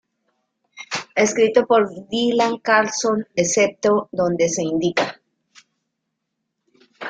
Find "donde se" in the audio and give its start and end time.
4.11-4.63